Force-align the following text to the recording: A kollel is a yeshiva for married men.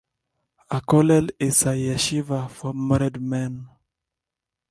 A 0.75 0.81
kollel 0.89 1.27
is 1.39 1.61
a 1.67 1.73
yeshiva 1.73 2.49
for 2.49 2.73
married 2.73 3.21
men. 3.21 3.69